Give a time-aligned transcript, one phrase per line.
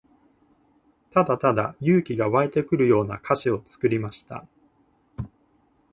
[1.11, 4.47] ただただ勇気が湧いてくるような歌詞を作りました。